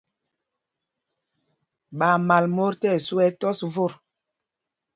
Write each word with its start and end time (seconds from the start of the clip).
Ɓaa 1.97 2.15
mal 2.27 2.45
mot 2.55 2.73
tí 2.79 2.87
ɛsu 2.95 3.15
ɛ 3.25 3.27
tɔs 3.39 3.59
mot. 3.73 3.93